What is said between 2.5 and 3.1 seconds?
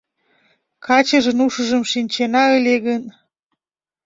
ыле гын